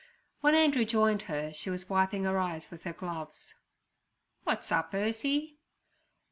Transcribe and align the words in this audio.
When 0.39 0.55
Andrew 0.55 0.83
joined 0.83 1.21
her 1.29 1.53
she 1.53 1.69
was 1.69 1.87
wiping 1.87 2.23
her 2.23 2.39
eyes 2.39 2.71
with 2.71 2.85
her 2.85 2.91
gloves. 2.93 3.53
'Wot's 4.45 4.71
up, 4.71 4.93
Ursie?' 4.95 5.59